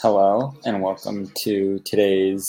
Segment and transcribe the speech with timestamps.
[0.00, 2.44] Hello, and welcome to today's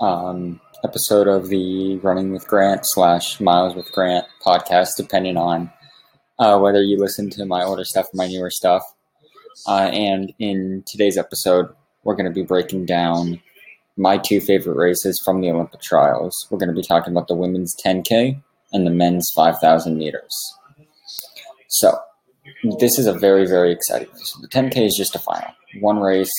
[0.00, 5.70] um, episode of the Running with Grant slash Miles with Grant podcast, depending on
[6.38, 8.82] uh, whether you listen to my older stuff or my newer stuff.
[9.68, 11.68] Uh, and in today's episode,
[12.02, 13.40] we're going to be breaking down
[13.96, 16.34] my two favorite races from the Olympic trials.
[16.50, 18.42] We're going to be talking about the women's 10K
[18.72, 20.34] and the men's 5,000 meters.
[21.68, 21.98] So,
[22.78, 24.38] this is a very, very exciting race.
[24.40, 26.32] The 10K is just a final, one race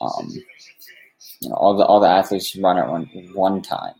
[0.00, 0.30] um,
[1.40, 3.94] you know, all the all the athletes run it one one time.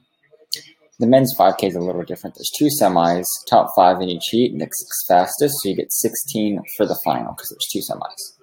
[0.99, 2.37] The men's 5K is a little different.
[2.37, 6.59] There's two semis, top five in each heat, and it's fastest, so you get 16
[6.75, 8.37] for the final because there's two semis.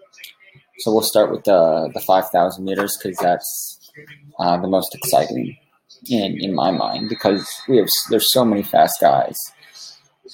[0.80, 3.92] So we'll start with the the 5,000 meters because that's
[4.40, 5.58] uh, the most exciting
[6.10, 9.38] in in my mind because we have there's so many fast guys.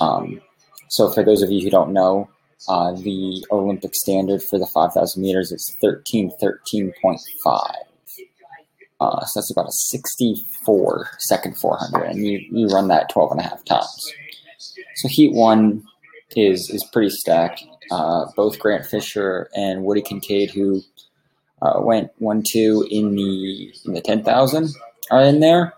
[0.02, 0.42] Um,
[0.90, 2.30] so for those of you who don't know,
[2.68, 7.74] uh, the Olympic standard for the 5,000 meters is 1313.5.
[9.02, 13.40] Uh, so that's about a 64 second 400, and you, you run that 12 and
[13.40, 14.14] a half times.
[14.96, 15.84] So heat one
[16.36, 17.64] is is pretty stacked.
[17.92, 20.82] Uh, both Grant Fisher and Woody Kincaid, who
[21.62, 24.70] uh, went one two in the in the 10,000,
[25.12, 25.74] are in there.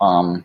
[0.00, 0.44] Um,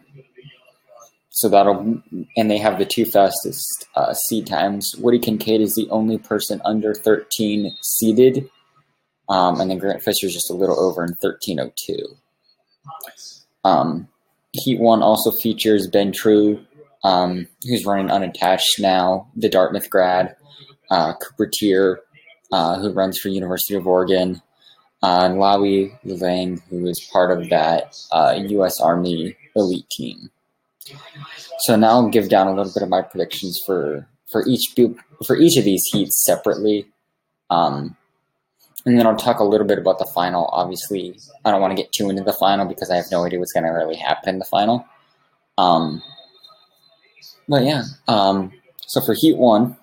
[1.36, 2.00] so that'll
[2.38, 4.94] and they have the two fastest uh, seed times.
[5.00, 8.48] Woody Kincaid is the only person under 13 seeded,
[9.30, 12.16] um, and then Grant Fisher is just a little over in 1302.
[13.64, 14.08] Um,
[14.52, 16.64] Heat one also features Ben True,
[17.04, 20.36] um, who's running unattached now, the Dartmouth grad,
[20.92, 21.98] uh, Cooper Teare,
[22.52, 24.40] uh, who runs for University of Oregon,
[25.02, 28.80] uh, and Lawi Lalang, who is part of that U.S.
[28.80, 30.30] Uh, Army elite team.
[31.60, 34.74] So now I'll give down a little bit of my predictions for for each
[35.26, 36.88] for each of these heats separately,
[37.50, 37.96] um,
[38.86, 40.50] and then I'll talk a little bit about the final.
[40.52, 43.40] Obviously, I don't want to get too into the final because I have no idea
[43.40, 44.86] what's going to really happen in the final.
[45.58, 46.02] Um,
[47.48, 48.52] but yeah, um,
[48.86, 49.78] so for heat one,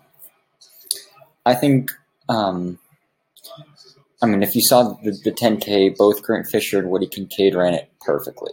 [1.46, 1.90] I think.
[2.28, 2.78] Um,
[4.22, 7.72] I mean, if you saw the, the 10K, both Grant Fisher and Woody Kincaid ran
[7.72, 8.52] it perfectly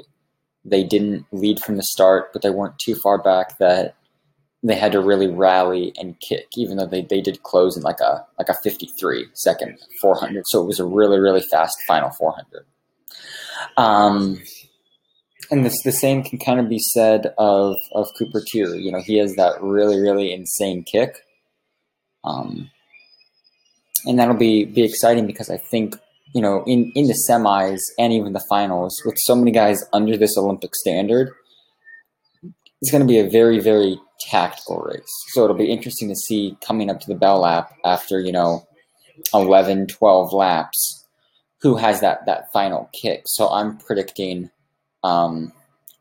[0.68, 3.96] they didn't lead from the start, but they weren't too far back that
[4.64, 8.00] they had to really rally and kick, even though they, they did close in like
[8.02, 10.44] a like a 53 second 400.
[10.48, 12.66] So it was a really, really fast final 400.
[13.78, 14.42] Um,
[15.50, 18.82] and this, the same can kind of be said of, of Cooper Teare.
[18.82, 21.24] You know, he has that really, really insane kick.
[22.24, 22.70] Um,
[24.06, 25.96] and that'll be, be exciting because I think
[26.34, 30.18] you know, in, in the semis and even the finals, with so many guys under
[30.18, 31.32] this Olympic standard,
[32.82, 35.02] it's going to be a very, very tactical race.
[35.30, 38.68] So it'll be interesting to see coming up to the bell lap after, you know,
[39.34, 41.06] 11, 12 laps,
[41.62, 43.24] who has that, that final kick.
[43.26, 44.52] So I'm predicting
[45.04, 45.52] um,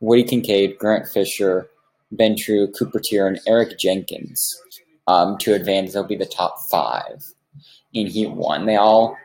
[0.00, 1.68] Woody Kincaid, Grant Fisher,
[2.12, 4.54] Ben True, Cooper Teare, and Eric Jenkins
[5.06, 5.92] um, to advance.
[5.92, 7.22] They'll be the top five
[7.94, 8.66] in Heat 1.
[8.66, 9.16] They all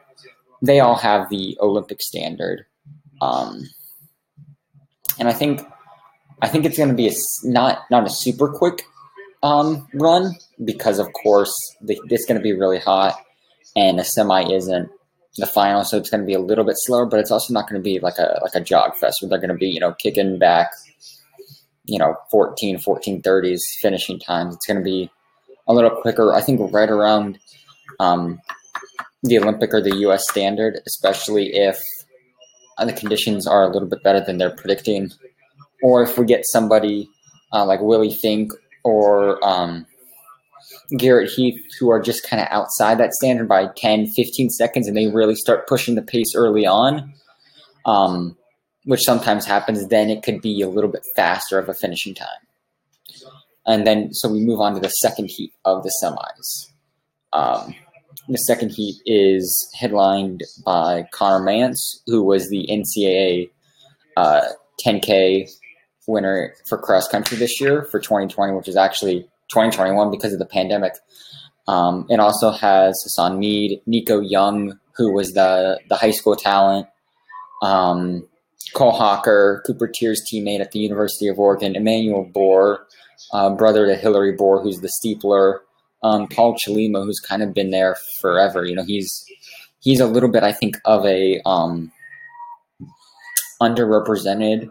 [0.61, 2.65] they all have the Olympic standard,
[3.21, 3.63] um,
[5.19, 5.61] and I think
[6.41, 7.13] I think it's going to be a,
[7.43, 8.83] not not a super quick
[9.43, 13.19] um, run because of course the, it's going to be really hot,
[13.75, 14.89] and a semi isn't
[15.37, 17.05] the final, so it's going to be a little bit slower.
[17.05, 19.39] But it's also not going to be like a like a jog fest where they're
[19.39, 20.71] going to be you know kicking back,
[21.85, 24.55] you know 14, 14 30s finishing times.
[24.55, 25.09] It's going to be
[25.67, 26.33] a little quicker.
[26.33, 27.39] I think right around
[27.99, 28.39] um,
[29.23, 30.23] the Olympic or the U.S.
[30.29, 31.79] standard, especially if
[32.79, 35.11] the conditions are a little bit better than they're predicting,
[35.83, 37.09] or if we get somebody
[37.53, 38.51] uh, like Willie Fink
[38.83, 39.85] or um,
[40.97, 44.97] Garrett Heath who are just kind of outside that standard by 10, 15 seconds, and
[44.97, 47.13] they really start pushing the pace early on,
[47.85, 48.37] um,
[48.85, 52.27] which sometimes happens, then it could be a little bit faster of a finishing time.
[53.65, 56.71] And then, so we move on to the second heat of the semis.
[57.33, 57.75] Um,
[58.27, 63.49] the second heat is headlined by Conner Mantz, who was the NCAA
[64.17, 64.41] uh,
[64.85, 65.49] 10K
[66.07, 69.21] winner for cross country this year for 2020, which is actually
[69.51, 70.93] 2021 because of the pandemic.
[71.67, 76.87] Um, it also has Hassan Mead, Nico Young, who was the, the high school talent,
[77.61, 78.27] um,
[78.73, 82.87] Cole Hocker, Cooper Teare's teammate at the University of Oregon, Emmanuel Bor,
[83.33, 85.59] uh, brother to Hillary Bor, who's the steepler,
[86.03, 88.65] um, Paul Chelimo, who's kind of been there forever.
[88.65, 89.23] You know, he's
[89.79, 91.91] he's a little bit, I think, of a um,
[93.61, 94.69] underrepresented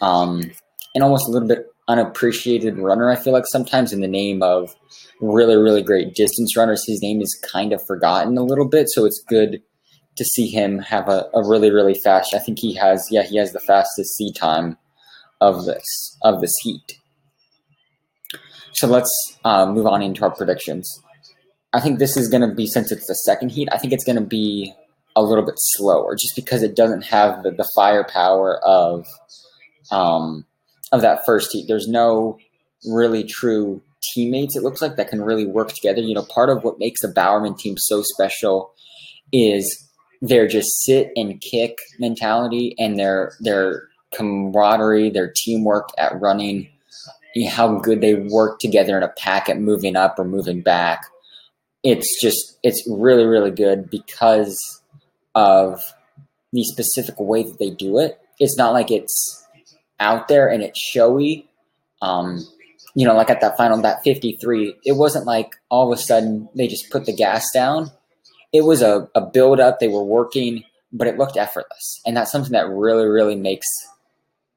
[0.00, 0.50] um,
[0.94, 3.10] and almost a little bit unappreciated runner.
[3.10, 4.74] I feel like sometimes in the name of
[5.20, 8.88] really, really great distance runners, his name is kind of forgotten a little bit.
[8.88, 9.62] So it's good
[10.16, 12.34] to see him have a, a really really fast.
[12.34, 14.76] I think he has yeah he has the fastest C time
[15.40, 16.98] of this of this heat.
[18.82, 20.92] So let's uh, move on into our predictions.
[21.72, 23.68] I think this is going to be since it's the second heat.
[23.70, 24.74] I think it's going to be
[25.14, 29.06] a little bit slower, just because it doesn't have the, the firepower of
[29.92, 30.46] um,
[30.90, 31.66] of that first heat.
[31.68, 32.38] There's no
[32.84, 33.80] really true
[34.12, 34.56] teammates.
[34.56, 36.00] It looks like that can really work together.
[36.00, 38.72] You know, part of what makes the Bowerman team so special
[39.32, 39.88] is
[40.20, 46.71] their just sit and kick mentality and their their camaraderie, their teamwork at running,
[47.48, 51.02] how good they work together in a pack at moving up or moving back.
[51.82, 54.56] It's just it's really really good because
[55.34, 55.80] of
[56.52, 58.20] the specific way that they do it.
[58.38, 59.46] It's not like it's
[59.98, 61.48] out there and it's showy.
[62.02, 62.46] Um,
[62.94, 66.48] you know, like at that final that 53, it wasn't like all of a sudden
[66.54, 67.90] they just put the gas down.
[68.52, 69.80] It was a, a build up.
[69.80, 72.00] They were working, but it looked effortless.
[72.04, 73.66] And that's something that really, really makes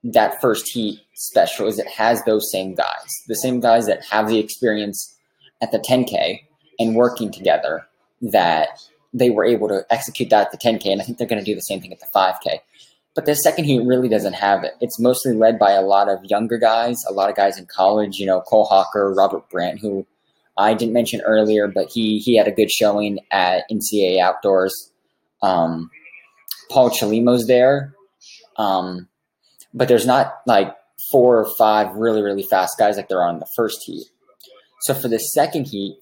[0.06, 4.28] that first heat special is it has those same guys, the same guys that have
[4.28, 5.18] the experience
[5.62, 6.42] at the 10K
[6.80, 7.88] and working together
[8.22, 8.70] that
[9.14, 10.92] they were able to execute that at the 10K.
[10.92, 12.60] And I think they're going to do the same thing at the 5K.
[13.16, 14.74] But the second heat really doesn't have it.
[14.80, 18.18] It's mostly led by a lot of younger guys, a lot of guys in college,
[18.18, 20.06] you know, Cole Hocker, Robert Brandt, who
[20.58, 24.92] I didn't mention earlier, but he he had a good showing at NCAA Outdoors.
[25.42, 25.90] Um,
[26.70, 27.94] Paul Chelimo's there.
[28.58, 29.08] Um,
[29.76, 30.74] but there's not like
[31.12, 34.06] four or five really really fast guys like there are in the first heat.
[34.82, 35.98] So for the second heat,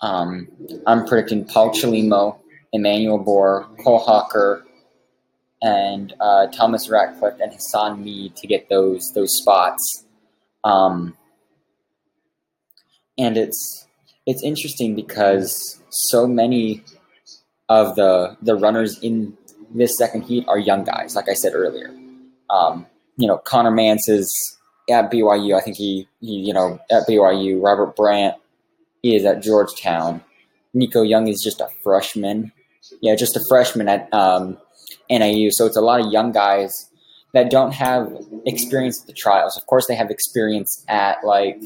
[0.00, 0.48] um,
[0.86, 2.38] I'm predicting Paul Chelimo,
[2.72, 4.64] Emmanuel Bor, Cole Hocker,
[5.62, 10.04] and uh, Thomas Ratcliffe and Hassan Mead to get those those spots.
[10.62, 11.16] Um,
[13.16, 13.86] and it's
[14.26, 16.84] it's interesting because so many
[17.68, 19.36] of the the runners in
[19.74, 21.90] this second heat are young guys, like I said earlier.
[22.50, 24.58] Um, you know, Conner Mantz is
[24.90, 25.56] at BYU.
[25.56, 27.62] I think he, he, you know, at BYU.
[27.62, 28.36] Robert Brandt
[29.02, 30.22] is at Georgetown.
[30.72, 32.52] Nico Young is just a freshman.
[33.00, 34.58] Yeah, just a freshman at um,
[35.08, 35.48] NAU.
[35.50, 36.72] So it's a lot of young guys
[37.32, 38.12] that don't have
[38.46, 39.56] experience at the trials.
[39.56, 41.62] Of course, they have experience at like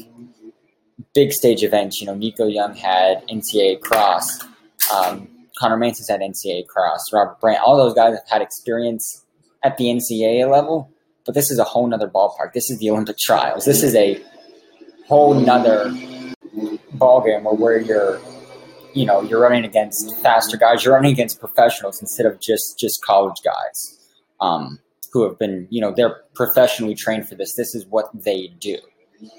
[1.13, 1.99] big stage events.
[1.99, 4.43] You know, Nico Young had NCAA cross.
[4.93, 5.27] Um,
[5.59, 6.99] Conner Mantz has had NCAA cross.
[7.11, 7.61] Robert Brandt.
[7.61, 9.25] All those guys have had experience
[9.63, 10.89] at the NCAA level
[11.29, 12.53] but this is a whole nother ballpark.
[12.53, 13.63] This is the Olympic trials.
[13.63, 14.19] This is a
[15.05, 15.91] whole nother
[16.97, 18.19] ballgame where, where you're,
[18.95, 20.83] you know, you're running against faster guys.
[20.83, 23.99] You're running against professionals instead of just just college guys
[24.41, 24.79] um,
[25.13, 27.53] who have been, you know, they're professionally trained for this.
[27.53, 28.79] This is what they do.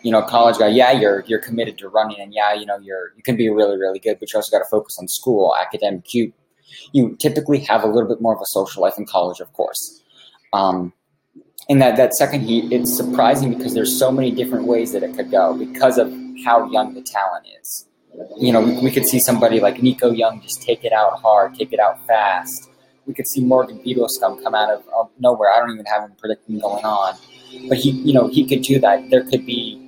[0.04, 3.14] You know, college guy, yeah, you're you're committed to running, and yeah, you know, you're
[3.16, 6.14] you can be really really good, but you also got to focus on school, academic.
[6.14, 6.32] You
[6.92, 10.04] you typically have a little bit more of a social life in college, of course.
[10.52, 10.92] Um,
[11.70, 15.14] in that, that second heat, it's surprising because there's so many different ways that it
[15.14, 16.12] could go because of
[16.44, 17.86] how young the talent is.
[18.36, 21.54] You know, we, we could see somebody like Nico Young just take it out hard,
[21.54, 22.68] take it out fast.
[23.06, 25.52] We could see Morgan Beadlescomb come out of, of nowhere.
[25.52, 27.14] I don't even have him predicting going on.
[27.68, 29.08] But he, you know, he could do that.
[29.10, 29.80] There could be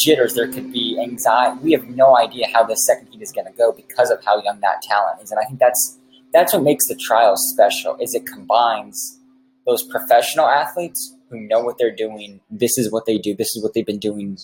[0.00, 1.60] jitters, there could be anxiety.
[1.62, 4.42] We have no idea how the second heat is going to go because of how
[4.42, 5.30] young that talent is.
[5.30, 5.96] And I think that's
[6.32, 9.20] that's what makes the trial special is it combines
[9.66, 12.40] those professional athletes who know what they're doing.
[12.50, 13.34] This is what they do.
[13.34, 14.38] This is what they've been doing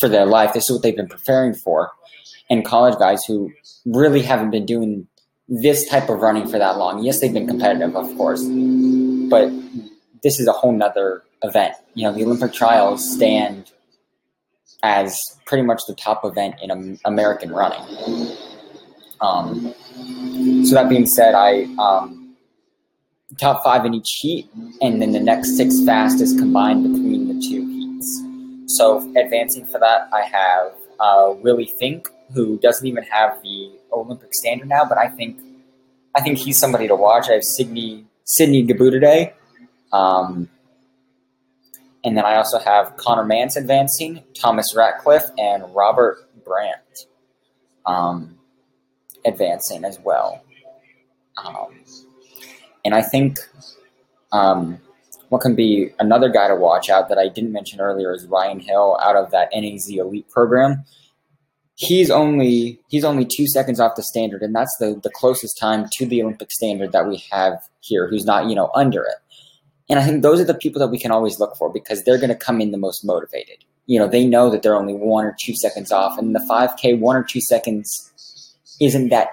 [0.00, 0.52] for their life.
[0.52, 1.90] This is what they've been preparing for.
[2.50, 3.52] And college guys who
[3.84, 5.06] really haven't been doing
[5.48, 7.02] this type of running for that long.
[7.02, 9.50] Yes, they've been competitive, of course, but
[10.22, 11.74] this is a whole nother event.
[11.94, 13.70] You know, the Olympic trials stand
[14.82, 18.36] as pretty much the top event in American running.
[19.20, 19.74] Um,
[20.64, 22.23] so that being said, I um,
[23.38, 24.48] top five in each heat,
[24.80, 28.22] and then the next six fastest combined between the two heats.
[28.76, 34.32] So advancing for that, I have uh, Willie Fink, who doesn't even have the Olympic
[34.34, 35.38] standard now, but I think
[36.14, 37.28] I think he's somebody to watch.
[37.28, 39.32] I have Sydney Sydney Gidabuday,
[39.92, 40.48] um,
[42.04, 47.06] and then I also have Conner Mantz advancing, Thomas Ratcliffe, and Robert Brandt
[47.86, 48.38] um,
[49.24, 50.42] advancing as well.
[51.36, 51.80] Um,
[52.84, 53.38] and I think
[54.32, 54.80] um,
[55.28, 58.60] what can be another guy to watch out that I didn't mention earlier is Ryan
[58.60, 60.84] Hill out of that NAZ Elite program.
[61.76, 65.88] He's only he's only two seconds off the standard, and that's the the closest time
[65.94, 68.08] to the Olympic standard that we have here.
[68.08, 69.16] Who's not you know under it.
[69.90, 72.16] And I think those are the people that we can always look for because they're
[72.16, 73.64] going to come in the most motivated.
[73.86, 76.98] You know, they know that they're only one or two seconds off, and the 5K,
[76.98, 78.12] one or two seconds
[78.80, 79.28] isn't that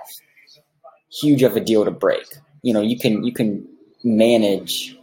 [1.22, 2.25] huge of a deal to break
[2.62, 3.68] you know, you can you can
[4.03, 4.98] manage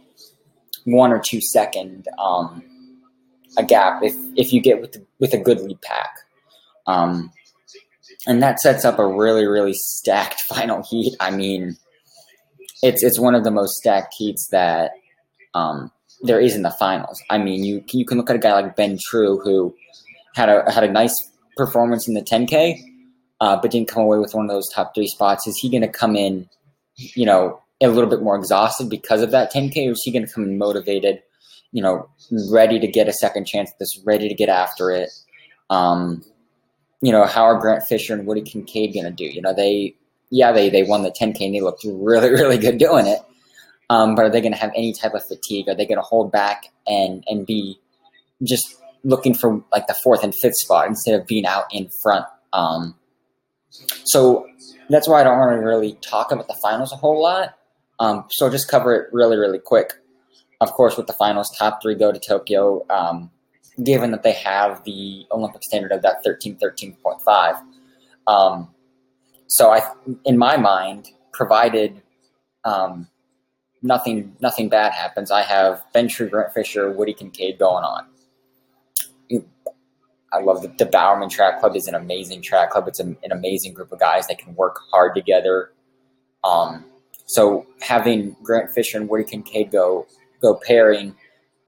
[0.85, 2.63] one or two second um,
[3.57, 6.09] a gap if if you get with with a good lead pack.
[6.87, 7.31] Um,
[8.27, 11.15] and that sets up a really really stacked final heat.
[11.19, 11.77] I mean,
[12.81, 14.91] it's it's one of the most stacked heats that
[15.53, 17.21] um, there is in the finals.
[17.29, 19.75] I mean, you you can look at a guy like Ben True who
[20.35, 21.13] had a had a nice
[21.57, 22.79] performance in the 10K,
[23.41, 25.47] uh, but didn't come away with one of those top three spots.
[25.47, 26.49] Is he going to come in,
[27.15, 30.25] you know, a little bit more exhausted because of that 10K, or is he going
[30.25, 31.21] to come motivated,
[31.71, 32.09] you know,
[32.51, 35.09] ready to get a second chance at this, ready to get after it?
[35.69, 36.23] Um,
[37.01, 39.23] you know, how are Grant Fisher and Woody Kincaid going to do?
[39.23, 39.95] You know, they,
[40.29, 43.19] yeah, they they won the 10K and they looked really, really good doing it.
[43.89, 45.67] Um, but are they going to have any type of fatigue?
[45.67, 47.79] Are they going to hold back and and be
[48.43, 52.25] just looking for like the fourth and fifth spot instead of being out in front?
[52.53, 52.95] Um,
[54.03, 54.47] so
[54.89, 57.55] that's why I don't want to really talk about the finals a whole lot.
[57.99, 59.93] Um, so just cover it really, really quick.
[60.61, 63.31] Of course, with the finals, top three go to Tokyo, um,
[63.83, 67.61] given that they have the Olympic standard of that 13, 13.5.
[68.27, 68.69] Um,
[69.47, 69.81] so I,
[70.25, 72.01] in my mind, provided
[72.65, 73.07] um,
[73.81, 78.05] nothing nothing bad happens, I have Ben True, Grant Fisher, Woody Kincaid going on.
[80.31, 82.87] I love the, the Bowerman Track Club is an amazing track club.
[82.87, 85.71] It's an, an amazing group of guys that can work hard together.
[86.43, 86.85] Um,
[87.25, 90.07] so having Grant Fisher and Woody Kincaid go
[90.41, 91.15] go pairing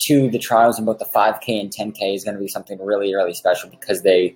[0.04, 3.14] to the trials in both the 5K and 10K is going to be something really
[3.14, 4.36] really special because they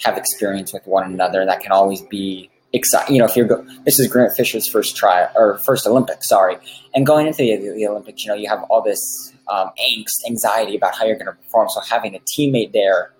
[0.00, 1.44] have experience with one another.
[1.44, 3.16] That can always be exciting.
[3.16, 6.56] You know, if you're go- this is Grant Fisher's first try or first Olympics, sorry,
[6.94, 10.76] and going into the, the Olympics, you know, you have all this um, angst, anxiety
[10.76, 11.68] about how you're going to perform.
[11.68, 13.12] So having a teammate there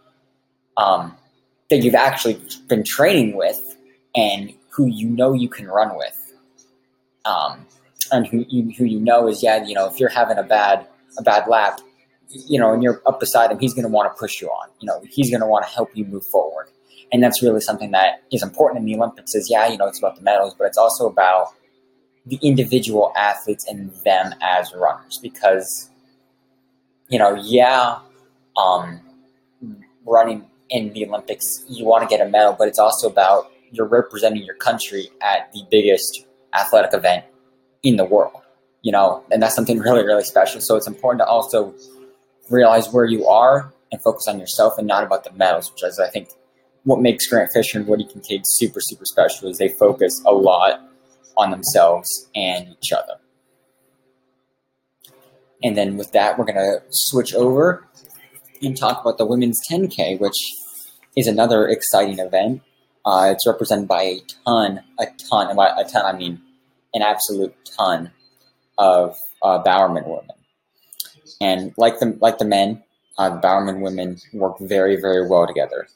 [0.80, 1.16] um,
[1.68, 3.76] that you've actually been training with
[4.16, 6.34] and who you know you can run with
[7.24, 7.66] um,
[8.12, 10.86] and who you, who you know is yeah, you know, if you're having a bad
[11.18, 11.80] a bad lap,
[12.28, 14.68] you know, and you're up beside him, he's going to want to push you on.
[14.80, 16.68] You know, he's going to want to help you move forward,
[17.12, 19.34] and that's really something that is important in the Olympics.
[19.34, 21.48] Is yeah, you know, it's about the medals, but it's also about
[22.26, 25.90] the individual athletes and them as runners because
[27.08, 27.98] you know, yeah,
[28.56, 29.00] um,
[30.06, 33.86] running in the Olympics, you want to get a medal, but it's also about you're
[33.86, 37.24] representing your country at the biggest athletic event
[37.82, 38.40] in the world,
[38.82, 40.60] you know, and that's something really, really special.
[40.60, 41.74] So it's important to also
[42.50, 45.98] realize where you are and focus on yourself and not about the medals, which is,
[45.98, 46.30] I think,
[46.84, 50.88] what makes Grant Fisher and Woody Kincaid super, super special is they focus a lot
[51.36, 53.14] on themselves and each other.
[55.62, 57.86] And then with that, we're going to switch over
[58.62, 60.36] and talk about the women's 10K, which
[61.16, 62.62] is another exciting event.
[63.04, 66.40] Uh, it's represented by a ton, a ton, and by a ton I mean
[66.92, 68.10] an absolute ton
[68.78, 70.36] of uh, Bowerman women.
[71.40, 72.82] And like the like the men,
[73.18, 75.88] uh, Bowerman women work very very well together.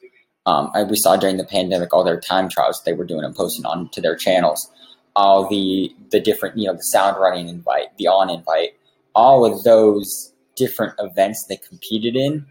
[0.46, 3.64] Um, we saw during the pandemic all their time trials they were doing and posting
[3.64, 4.70] on to their channels.
[5.16, 8.76] All the the different you know the sound running invite, the on invite,
[9.14, 12.46] all of those different events they competed in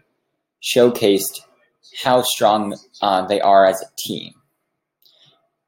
[0.64, 1.40] showcased
[2.02, 4.34] how strong uh, they are as a team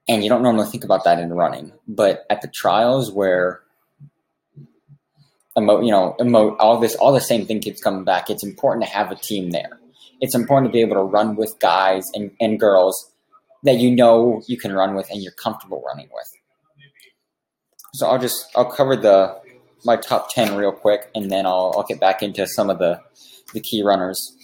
[0.09, 1.73] and you don't normally think about that in running.
[1.88, 3.61] But at the trials where
[5.59, 8.31] emo, you know, emo, all this, all the same thing keeps coming back.
[8.31, 9.81] It's important to have a team there.
[10.21, 13.11] It's important to be able to run with guys and, and girls
[13.65, 16.31] that you know you can run with and you're comfortable running with.
[17.95, 19.41] So I'll just I'll cover the
[19.85, 23.00] my top ten real quick, and then I'll I'll get back into some of the
[23.55, 24.36] the key runners.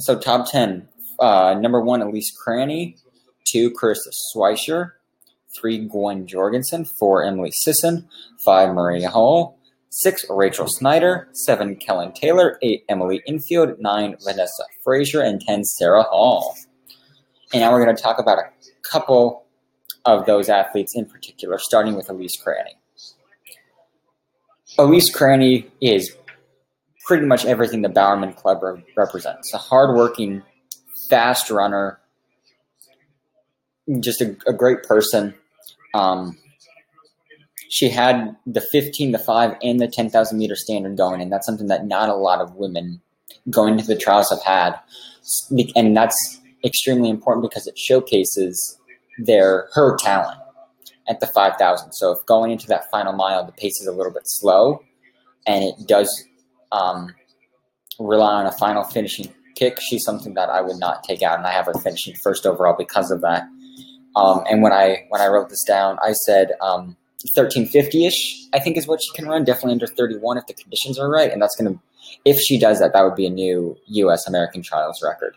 [0.00, 0.88] So top ten,
[1.18, 2.96] uh, number one, Elise Cranny.
[3.44, 4.92] Two, Karissa Schweizer.
[5.58, 8.08] three, Gwen Jorgensen, four, Emily Sisson,
[8.44, 9.58] five, Marielle Hall,
[9.90, 16.02] six, Rachel Schneider, seven, Kellyn Taylor, eight, Emily Infeld, nine, Vanessa Fraser, and ten, Sarah
[16.02, 16.56] Hall.
[17.52, 18.44] And now we're going to talk about a
[18.90, 19.44] couple
[20.04, 22.76] of those athletes in particular, starting with Elise Cranny.
[24.78, 26.14] Elise Cranny is
[27.06, 28.60] pretty much everything the Bowerman Club
[28.96, 29.54] represents.
[29.54, 30.42] A hardworking,
[31.08, 32.00] fast runner
[34.00, 35.34] just a, a great person.
[35.94, 36.38] Um,
[37.68, 41.66] she had the 15 to 5 and the 10,000 meter standard going, and that's something
[41.68, 43.00] that not a lot of women
[43.50, 44.78] going to the trials have had.
[45.74, 48.78] And that's extremely important because it showcases
[49.18, 50.38] their her talent
[51.08, 51.92] at the 5,000.
[51.92, 54.82] So if going into that final mile, the pace is a little bit slow,
[55.46, 56.24] and it does
[56.72, 57.14] um,
[57.98, 61.46] rely on a final finishing kick, she's something that I would not take out, and
[61.46, 63.44] I have her finishing first overall because of that.
[64.14, 66.96] Um, and when I when I wrote this down, I said um,
[67.34, 69.44] 1350 ish, I think is what she can run.
[69.44, 71.30] Definitely under 31 if the conditions are right.
[71.30, 71.80] And that's going to,
[72.24, 74.26] if she does that, that would be a new U.S.
[74.26, 75.36] American trials record.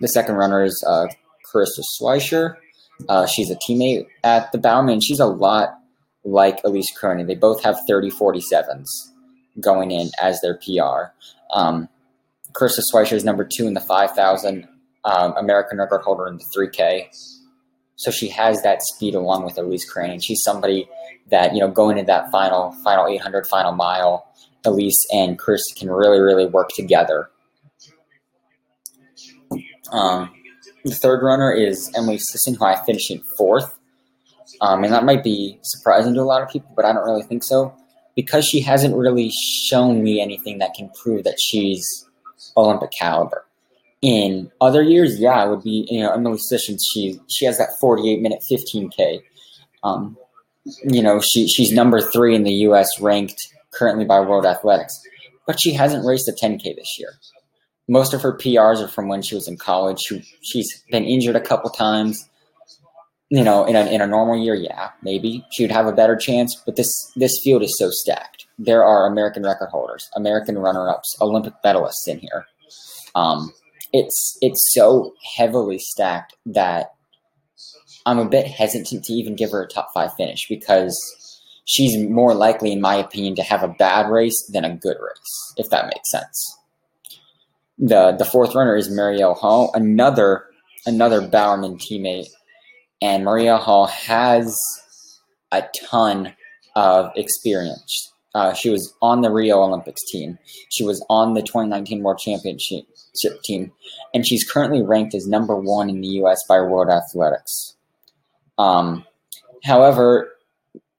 [0.00, 1.06] The second runner is uh,
[1.52, 2.56] Karissa Schweizer.
[3.08, 5.00] Uh, she's a teammate at the Bowerman.
[5.00, 5.78] She's a lot
[6.24, 7.24] like Elise Cranny.
[7.24, 8.84] They both have 30 47s
[9.60, 11.12] going in as their PR.
[11.52, 11.88] Um,
[12.52, 14.66] Karissa Schweizer is number two in the 5,000,
[15.04, 17.08] um, American record holder in the 3K.
[17.96, 20.10] So she has that speed along with Elise Crane.
[20.10, 20.88] And She's somebody
[21.30, 24.26] that, you know, going into that final, final 800, final mile,
[24.64, 27.30] Elise and Chris can really, really work together.
[29.92, 30.32] Um,
[30.84, 33.78] the third runner is Emily Sisson, who I finished in fourth.
[34.60, 37.22] Um, and that might be surprising to a lot of people, but I don't really
[37.22, 37.74] think so.
[38.18, 39.30] Because she hasn't really
[39.68, 41.86] shown me anything that can prove that she's
[42.56, 43.44] Olympic caliber.
[44.02, 46.76] In other years, yeah, it would be you know Emily Sisson.
[46.92, 49.20] She she has that 48 minute 15k.
[49.84, 50.16] Um,
[50.82, 52.88] you know she she's number three in the U.S.
[53.00, 53.40] ranked
[53.72, 55.00] currently by World Athletics,
[55.46, 57.12] but she hasn't raced a 10k this year.
[57.88, 60.00] Most of her PRs are from when she was in college.
[60.00, 62.28] She, she's been injured a couple times.
[63.30, 66.16] You know, in a in a normal year, yeah, maybe she would have a better
[66.16, 66.60] chance.
[66.64, 68.46] But this this field is so stacked.
[68.58, 72.46] There are American record holders, American runner ups, Olympic medalists in here.
[73.14, 73.52] Um,
[73.92, 76.94] it's it's so heavily stacked that
[78.06, 80.96] I'm a bit hesitant to even give her a top five finish because
[81.66, 85.54] she's more likely, in my opinion, to have a bad race than a good race,
[85.58, 86.58] if that makes sense.
[87.78, 90.46] The the fourth runner is Marielle Hall, another
[90.86, 92.28] another Bowerman teammate,
[93.00, 94.56] and Marielle Hall has
[95.52, 96.34] a ton
[96.74, 98.12] of experience.
[98.34, 100.38] Uh, she was on the Rio Olympics team.
[100.68, 102.84] She was on the 2019 World Championship
[103.44, 103.72] team,
[104.14, 106.38] and she's currently ranked as number one in the U.S.
[106.48, 107.74] by World Athletics.
[108.58, 109.04] Um,
[109.64, 110.30] however,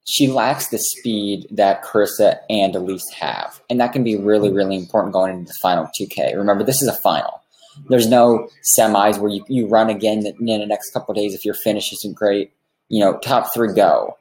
[0.06, 4.76] she lacks the speed that Karissa and Elise have, and that can be really, really
[4.76, 6.36] important going into the final 2K.
[6.36, 7.39] Remember, this is a final.
[7.88, 11.56] There's no semis where you, you run again in the next couple days if your
[11.56, 12.52] finish isn't great.
[12.90, 14.18] You know, top three go.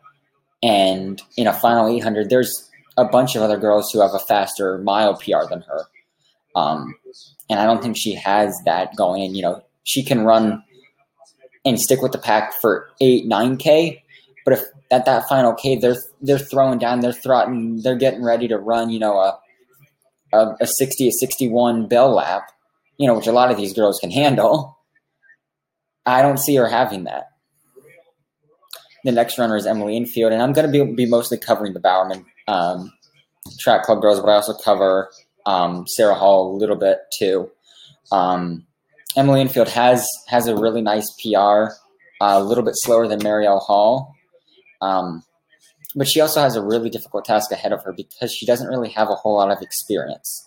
[0.63, 4.79] And in a final 800, there's a bunch of other girls who have a faster
[4.79, 5.85] mile PR than her.
[6.57, 6.95] Um,
[7.49, 9.35] and I don't think she has that going in.
[9.35, 10.63] You know, she can run
[11.65, 14.03] and stick with the pack for eight, nine K,
[14.45, 18.49] but if at that final K they're they're throwing down, they're throwing, they're getting ready
[18.49, 19.39] to run, you know, a
[20.33, 22.51] a, a sixty, a sixty-one bell lap,
[22.99, 24.79] you know, which a lot of these girls can handle.
[26.05, 27.29] I don't see her having that.
[29.05, 31.81] The next runner is Emily Infeld, and I'm going to be, be mostly covering the
[31.81, 32.93] Bowerman um,
[33.61, 35.11] track club girls, but I also cover
[35.47, 37.51] um, Sarah Hall a little bit too.
[38.11, 38.67] Um,
[39.17, 41.73] Emily Infeld has has a really nice PR,
[42.21, 44.15] uh, a little bit slower than Marielle Hall,
[44.81, 45.23] um,
[45.95, 48.91] but she also has a really difficult task ahead of her because she doesn't really
[48.91, 50.47] have a whole lot of experience.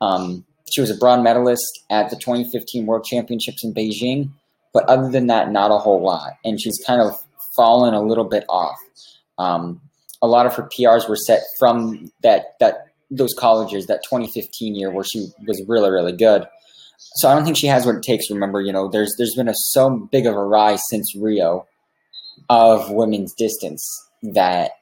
[0.00, 4.30] Um, she was a bronze medalist at the 2015 World Championships in Beijing,
[4.72, 7.14] but other than that, not a whole lot, and she's kind of
[7.56, 8.76] fallen a little bit off.
[9.38, 9.80] Um,
[10.20, 14.90] a lot of her PRs were set from that that those colleges that 2015 year
[14.90, 16.46] where she was really really good.
[17.16, 18.30] So I don't think she has what it takes.
[18.30, 21.66] Remember, you know, there's there's been a so big of a rise since Rio
[22.48, 23.84] of women's distance
[24.34, 24.72] that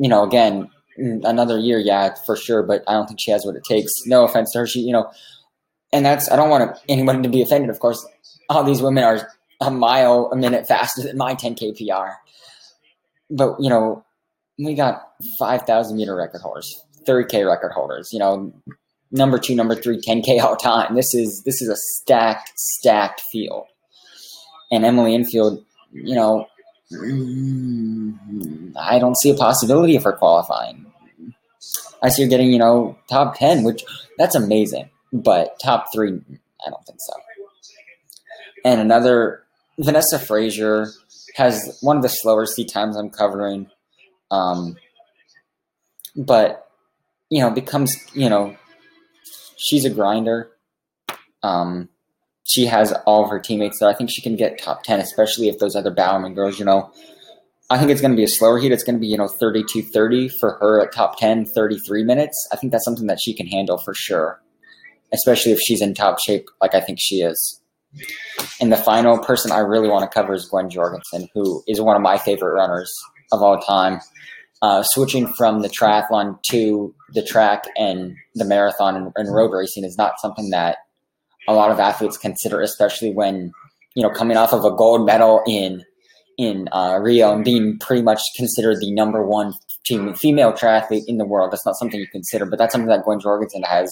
[0.00, 2.62] you know again another year, yeah, for sure.
[2.62, 3.92] But I don't think she has what it takes.
[4.06, 5.10] No offense to her, she you know,
[5.92, 7.70] and that's I don't want anyone to be offended.
[7.70, 8.04] Of course,
[8.48, 9.28] all these women are
[9.60, 12.12] a mile a minute faster than my 10k PR.
[13.30, 14.04] But you know,
[14.58, 18.10] we got 5,000 meter record holders, 30k record holders.
[18.12, 18.52] You know,
[19.10, 20.94] number two, number three, 10k all time.
[20.94, 23.66] This is this is a stacked, stacked field.
[24.70, 26.46] And Emily Infeld, you know, mm,
[26.92, 26.96] I
[28.98, 30.86] don't see a possibility of her qualifying.
[32.02, 33.84] I see her getting, you know, top 10, which
[34.18, 34.90] that's amazing.
[35.12, 37.12] But top three, I don't think so.
[38.64, 39.42] And another,
[39.78, 40.88] Vanessa Fraser
[41.36, 43.70] has one of the slower seat times I'm covering.
[44.30, 44.76] Um,
[46.14, 46.70] but,
[47.30, 48.56] you know, becomes, you know,
[49.56, 50.50] she's a grinder.
[51.42, 51.88] Um,
[52.46, 53.88] she has all of her teammates there.
[53.88, 56.92] I think she can get top 10, especially if those other Bowerman girls, you know,
[57.68, 58.70] I think it's going to be a slower heat.
[58.70, 62.48] It's going to be, you know, 32 30 for her at top 10, 33 minutes.
[62.52, 64.40] I think that's something that she can handle for sure,
[65.12, 67.60] especially if she's in top shape like I think she is.
[68.60, 71.96] And the final person I really want to cover is Gwen Jorgensen, who is one
[71.96, 72.92] of my favorite runners
[73.32, 74.00] of all time
[74.62, 79.84] uh, switching from the triathlon to the track and the marathon and, and, road racing
[79.84, 80.78] is not something that
[81.48, 83.52] a lot of athletes consider, especially when
[83.94, 85.84] you know coming off of a gold medal in
[86.38, 89.54] in uh, Rio and being pretty much considered the number one
[89.86, 91.52] female triathlete in the world.
[91.52, 93.90] That's not something you consider, but that's something that Gwen Jorgensen has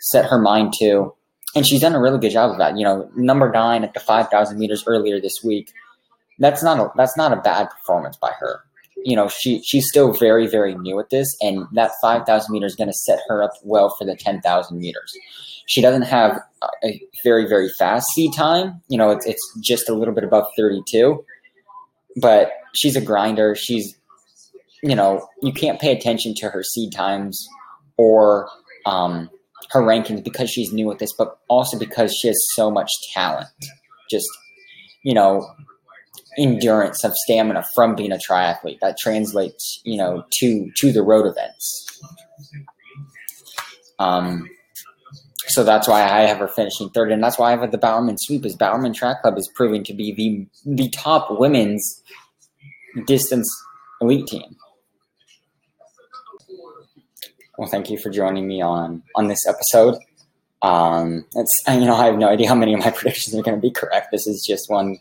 [0.00, 1.14] set her mind to.
[1.54, 2.78] And she's done a really good job of that.
[2.78, 5.70] You know, number nine at the 5,000 meters earlier this week.
[6.38, 8.60] That's not a, that's not a bad performance by her.
[9.04, 12.76] You know, she she's still very very new at this, and that 5,000 meters is
[12.76, 15.12] going to set her up well for the 10,000 meters.
[15.66, 16.40] She doesn't have
[16.84, 18.80] a very very fast seed time.
[18.88, 21.24] You know, it's it's just a little bit above 32,
[22.20, 23.54] but she's a grinder.
[23.54, 23.96] She's
[24.82, 27.46] you know, you can't pay attention to her seed times
[27.96, 28.48] or
[28.84, 29.30] um,
[29.70, 33.48] her rankings because she's new at this, but also because she has so much talent.
[34.10, 34.28] Just,
[35.04, 35.46] you know,
[36.38, 41.26] endurance of stamina from being a triathlete that translates, you know, to to the road
[41.26, 42.00] events.
[43.98, 44.48] Um,
[45.48, 48.16] so that's why I have her finishing third, and that's why I have the Bowerman
[48.18, 48.46] sweep.
[48.46, 50.14] Is Bowerman Track Club is proving to be
[50.64, 52.02] the the top women's
[53.06, 53.48] distance
[54.00, 54.56] elite team.
[57.58, 59.96] Well, thank you for joining me on on this episode.
[60.62, 63.56] Um, it's you know I have no idea how many of my predictions are going
[63.56, 64.08] to be correct.
[64.12, 64.98] This is just one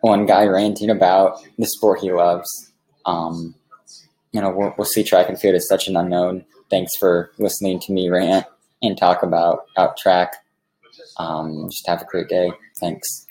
[0.00, 2.48] one guy ranting about the sport he loves.
[3.06, 3.54] Um,
[4.32, 5.02] you know, we'll, we'll see.
[5.02, 6.44] Track and field is such an unknown.
[6.70, 8.46] Thanks for listening to me rant
[8.82, 10.34] and talk about out track.
[11.18, 12.52] Um, just have a great day.
[12.80, 13.26] Thanks.